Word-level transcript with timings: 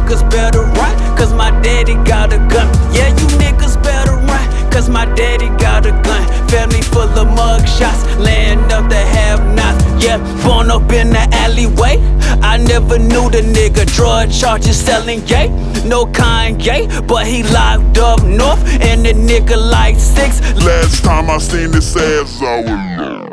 niggas 0.00 0.28
better 0.30 0.62
run, 0.62 1.16
cause 1.16 1.32
my 1.32 1.50
daddy 1.62 1.94
got 2.08 2.32
a 2.32 2.38
gun. 2.38 2.68
Yeah, 2.92 3.08
you 3.08 3.26
niggas 3.38 3.82
better 3.82 4.12
run, 4.12 4.70
cause 4.70 4.88
my 4.88 5.04
daddy 5.14 5.48
got 5.62 5.86
a 5.86 5.90
gun. 5.90 6.48
Family 6.48 6.82
full 6.82 7.02
of 7.02 7.28
mugshots, 7.28 8.18
land 8.18 8.72
up 8.72 8.88
the 8.88 8.96
have 8.96 9.40
nots. 9.54 10.04
Yeah, 10.04 10.18
born 10.44 10.70
up 10.70 10.90
in 10.92 11.10
the 11.10 11.28
alleyway. 11.32 11.98
I 12.42 12.56
never 12.56 12.98
knew 12.98 13.30
the 13.30 13.42
nigga. 13.42 13.86
Drug 13.94 14.30
charges, 14.30 14.78
selling 14.78 15.24
gay. 15.24 15.48
No 15.84 16.06
Kanye, 16.06 17.06
but 17.06 17.26
he 17.26 17.42
locked 17.42 17.98
up 17.98 18.22
north, 18.22 18.62
and 18.80 19.04
the 19.04 19.12
nigga 19.12 19.56
like 19.56 19.98
six. 19.98 20.40
Last 20.64 21.04
time 21.04 21.30
I 21.30 21.38
seen 21.38 21.70
this 21.70 21.96
ass, 21.96 22.40
I 22.42 22.60
was. 22.62 23.29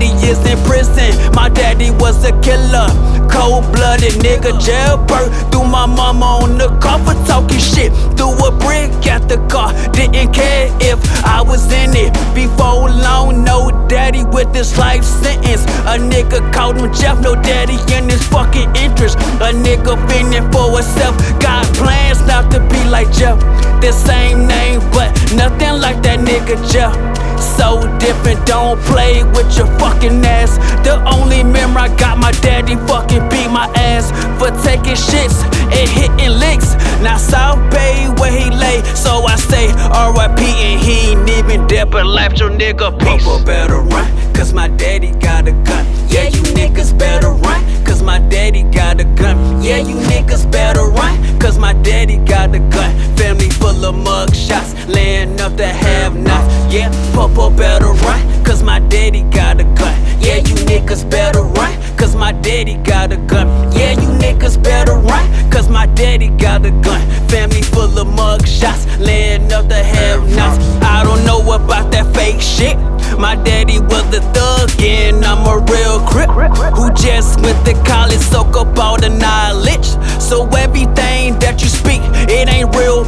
30 0.00 0.26
years 0.26 0.38
in 0.46 0.58
prison. 0.64 1.12
My 1.34 1.48
daddy 1.48 1.90
was 1.90 2.24
a 2.24 2.32
killer. 2.40 2.88
Cold 3.28 3.70
blooded 3.72 4.14
nigga, 4.24 4.58
jailbird. 4.58 5.30
Threw 5.52 5.64
my 5.64 5.86
mama 5.86 6.40
on 6.42 6.58
the 6.58 6.68
car 6.80 6.98
for 7.04 7.14
talking 7.26 7.58
shit. 7.58 7.92
Threw 8.16 8.32
a 8.32 8.50
brick 8.50 8.90
at 9.06 9.28
the 9.28 9.36
car. 9.48 9.72
Didn't 9.92 10.32
care 10.32 10.68
if 10.80 10.98
I 11.24 11.42
was 11.42 11.70
in 11.72 11.90
it. 11.94 12.12
Before 12.34 12.88
long, 12.88 13.44
no 13.44 13.70
daddy 13.88 14.24
with 14.24 14.52
this 14.52 14.78
life 14.78 15.04
sentence. 15.04 15.64
A 15.84 15.98
nigga 15.98 16.40
called 16.52 16.78
him 16.78 16.92
Jeff, 16.94 17.20
no 17.20 17.34
daddy 17.34 17.78
in 17.94 18.08
his 18.08 18.26
fucking 18.28 18.74
interest. 18.76 19.16
A 19.44 19.52
nigga 19.52 19.94
fending 20.08 20.50
for 20.50 20.72
himself. 20.72 21.16
Got 21.40 21.66
plans 21.76 22.20
not 22.26 22.50
to 22.52 22.60
be 22.72 22.82
like 22.88 23.12
Jeff. 23.12 23.38
The 23.80 23.92
same 23.92 24.46
name, 24.46 24.80
but 24.92 25.12
nothing 25.34 25.80
like 25.80 26.02
that 26.02 26.20
nigga 26.20 26.56
Jeff 26.72 27.19
so 27.40 27.80
different. 27.98 28.44
Don't 28.46 28.80
play 28.82 29.24
with 29.24 29.56
your 29.56 29.66
fucking 29.78 30.24
ass. 30.24 30.58
The 30.84 31.02
only 31.14 31.42
memory 31.42 31.82
I 31.82 31.96
got, 31.96 32.18
my 32.18 32.32
daddy 32.42 32.76
fucking 32.86 33.28
beat 33.28 33.50
my 33.50 33.66
ass 33.76 34.10
for 34.38 34.50
taking 34.62 34.94
shits 34.94 35.42
and 35.72 35.88
hitting 35.88 36.38
licks. 36.38 36.74
Now 37.02 37.16
South 37.16 37.58
Bay 37.70 38.08
where 38.18 38.32
he 38.32 38.50
lay, 38.50 38.82
so 38.94 39.22
I 39.24 39.36
say 39.36 39.70
R.I.P. 39.92 40.42
and 40.44 40.80
he 40.80 41.12
ain't 41.12 41.30
even 41.30 41.66
dead, 41.66 41.90
but 41.90 42.06
left 42.06 42.38
your 42.40 42.50
nigga 42.50 42.98
peace. 42.98 43.24
Papa 43.24 43.44
better 43.44 43.80
run, 43.80 44.34
cause 44.34 44.52
my 44.52 44.68
daddy 44.68 45.12
got 45.12 45.48
a 45.48 45.52
gun. 45.52 45.86
Yeah, 46.08 46.24
you 46.24 46.42
niggas 46.58 46.96
better 46.98 47.30
run, 47.30 47.84
cause 47.84 48.02
my 48.02 48.18
daddy 48.18 48.64
got 48.64 49.00
a 49.00 49.04
gun. 49.04 49.62
Yeah, 49.62 49.78
you 49.78 49.94
niggas 49.94 50.50
better 50.50 50.84
run, 50.84 51.38
cause 51.38 51.58
my 51.58 51.72
daddy 51.72 52.18
got 52.18 52.54
a 52.54 52.58
gun. 52.58 53.16
Family 53.16 53.48
full 53.50 53.84
of 53.84 53.94
mug 53.94 54.34
shots, 54.34 54.74
laying 54.86 55.40
up 55.40 55.56
the 55.56 55.68
have 55.68 56.16
nots. 56.16 56.59
Yeah, 56.70 56.88
Popo 57.14 57.50
better 57.50 57.86
run, 57.86 58.44
cause 58.44 58.62
my 58.62 58.78
daddy 58.78 59.22
got 59.24 59.60
a 59.60 59.64
gun. 59.64 60.00
Yeah, 60.20 60.36
you 60.36 60.54
niggas 60.70 61.10
better 61.10 61.42
run, 61.42 61.96
cause 61.96 62.14
my 62.14 62.30
daddy 62.30 62.76
got 62.76 63.10
a 63.10 63.16
gun. 63.16 63.48
Yeah, 63.72 63.92
you 63.92 64.06
niggas 64.20 64.62
better 64.62 64.94
run, 64.94 65.50
cause 65.50 65.68
my 65.68 65.86
daddy 65.86 66.28
got 66.28 66.64
a 66.64 66.70
gun. 66.70 67.00
Family 67.28 67.62
full 67.62 67.98
of 67.98 68.06
mug 68.06 68.46
shots, 68.46 68.86
laying 68.98 69.52
up 69.52 69.68
the 69.68 69.82
have 69.82 70.22
nots. 70.36 70.64
I 70.80 71.02
don't 71.02 71.24
know 71.24 71.40
about 71.52 71.90
that 71.90 72.14
fake 72.14 72.40
shit. 72.40 72.78
My 73.18 73.34
daddy 73.34 73.80
was 73.80 74.06
a 74.14 74.20
thug 74.32 74.70
and 74.80 75.24
I'm 75.24 75.44
a 75.46 75.58
real 75.70 76.00
crip 76.06 76.30
Who 76.76 76.90
just 76.94 77.40
went 77.40 77.66
to 77.66 77.74
college, 77.84 78.20
soak 78.20 78.56
up 78.56 78.78
all 78.78 78.98
the 78.98 79.10
knowledge 79.10 79.84
So 80.18 80.46
everything 80.56 81.38
that 81.40 81.60
you 81.60 81.68
speak, 81.68 82.00
it 82.30 82.48
ain't 82.48 82.74
real, 82.74 83.04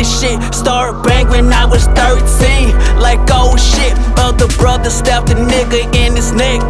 this 0.00 0.20
shit 0.20 0.40
start 0.54 1.04
bang 1.04 1.28
when 1.28 1.52
I 1.52 1.66
was 1.66 1.84
13 1.88 2.72
Like 2.98 3.20
oh 3.30 3.54
shit, 3.56 3.92
other 4.16 4.48
brother 4.56 4.88
stabbed 4.88 5.28
a 5.30 5.34
nigga 5.34 5.82
in 5.94 6.16
his 6.16 6.32
neck 6.32 6.60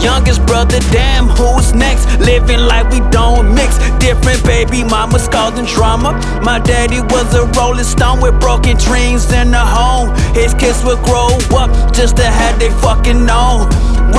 Youngest 0.00 0.46
brother, 0.46 0.78
damn, 0.92 1.26
who's 1.26 1.74
next? 1.74 2.06
Living 2.20 2.60
like 2.60 2.88
we 2.90 3.00
don't 3.10 3.52
mix. 3.52 3.78
Different 3.98 4.44
baby 4.44 4.84
mamas 4.84 5.26
causing 5.26 5.64
drama. 5.64 6.12
My 6.40 6.60
daddy 6.60 7.00
was 7.00 7.34
a 7.34 7.46
rolling 7.58 7.82
stone 7.82 8.20
with 8.20 8.38
broken 8.38 8.76
dreams 8.76 9.30
in 9.32 9.50
the 9.50 9.58
home. 9.58 10.14
His 10.34 10.54
kids 10.54 10.84
would 10.84 11.02
grow 11.02 11.34
up 11.58 11.92
just 11.92 12.16
to 12.18 12.22
have 12.22 12.60
they 12.60 12.70
fucking 12.78 13.26
known. 13.26 13.66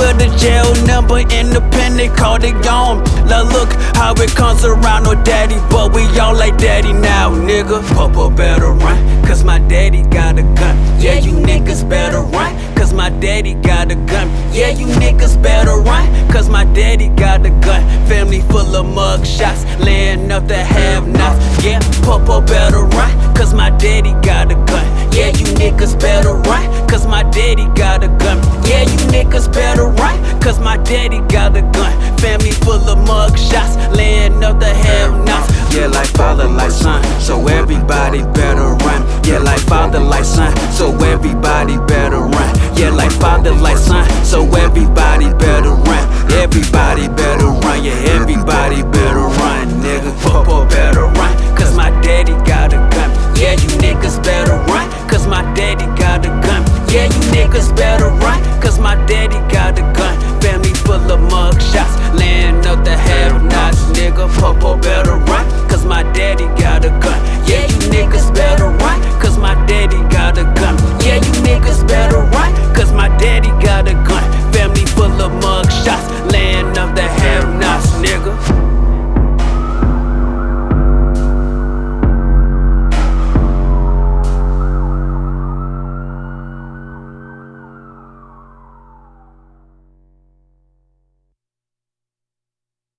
With 0.00 0.16
a 0.22 0.34
jail 0.38 0.72
number 0.86 1.18
independent, 1.18 2.16
called 2.16 2.42
it 2.42 2.56
gone. 2.64 3.04
Now 3.28 3.42
look 3.42 3.70
how 3.94 4.14
it 4.14 4.30
comes 4.34 4.64
around, 4.64 5.04
no 5.04 5.14
daddy, 5.14 5.56
but 5.68 5.92
we 5.92 6.02
all 6.18 6.34
like 6.34 6.56
daddy 6.56 6.94
now, 6.94 7.30
nigga. 7.30 7.86
Papa 7.94 8.30
better 8.34 8.72
run, 8.72 8.98
cause 9.26 9.44
my 9.44 9.58
daddy 9.58 10.02
got 10.04 10.38
a 10.38 10.42
gun. 10.42 10.76
Yeah, 10.98 11.18
you 11.18 11.32
niggas 11.32 11.86
better 11.86 12.22
run, 12.22 12.56
cause 12.90 12.96
my 12.96 13.20
daddy 13.20 13.54
got 13.54 13.92
a 13.92 13.94
gun. 13.94 14.28
Yeah, 14.52 14.70
you 14.70 14.86
niggas 14.86 15.40
better 15.40 15.76
run, 15.76 16.28
cause 16.32 16.48
my 16.48 16.64
daddy 16.64 17.08
got 17.10 17.46
a 17.46 17.50
gun. 17.50 17.82
Family 18.08 18.40
full 18.40 18.74
of 18.74 18.84
mug 18.84 19.24
shots, 19.24 19.64
laying 19.78 20.32
up 20.32 20.48
the 20.48 20.56
have 20.56 21.06
nots. 21.06 21.38
Yeah, 21.64 21.78
Papa 22.02 22.44
better 22.44 22.82
run, 22.82 23.34
cause 23.36 23.54
my 23.54 23.70
daddy 23.70 24.12
got 24.26 24.50
a 24.50 24.56
gun. 24.66 24.86
Yeah, 25.12 25.28
you 25.28 25.46
niggas 25.54 26.00
better 26.00 26.34
run, 26.34 26.88
cause 26.88 27.06
my 27.06 27.22
daddy 27.30 27.66
got 27.76 28.02
a 28.02 28.08
gun. 28.08 28.38
Yeah, 28.66 28.82
you 28.82 28.98
niggas 29.14 29.52
better 29.52 29.86
run, 29.86 30.18
cause 30.40 30.58
my 30.58 30.76
daddy 30.78 31.20
got 31.28 31.56
a 31.56 31.62
gun. 31.62 32.18
Family 32.18 32.50
full 32.50 32.82
of 32.88 32.98
mug 33.06 33.38
shots, 33.38 33.76
laying 33.96 34.42
up 34.44 34.60
the 34.60 34.72
have 34.72 35.24
nots. 35.24 35.50
Yeah, 35.74 35.86
like 35.86 36.08
father, 36.08 36.48
like 36.48 36.72
son, 36.72 37.02
so 37.20 37.46
everybody 37.48 38.22
better 38.34 38.74
run. 38.84 39.00
Yeah, 39.24 39.38
like 39.38 39.60
father, 39.60 40.00
like 40.00 40.24
son, 40.24 40.54
so 40.72 40.94
everybody 41.04 41.76
better 41.86 42.20
run. 42.20 42.50
Yeah, 42.76 42.90
like 42.90 43.12
father, 43.12 43.52
like 43.52 43.78
son, 43.78 44.08
so. 44.24 44.50
Everybody 44.60 45.26
better 45.38 45.70
run. 45.70 45.99